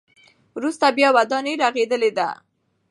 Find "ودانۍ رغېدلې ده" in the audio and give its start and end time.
1.17-2.29